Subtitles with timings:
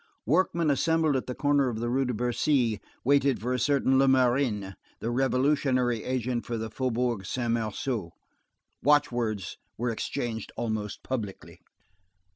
[0.25, 4.73] _Workmen assembled at the corner of the Rue de Bercy, waited for a certain Lemarin,
[4.99, 8.11] the revolutionary agent for the Faubourg Saint Marceau.
[8.81, 11.59] Watchwords were exchanged almost publicly.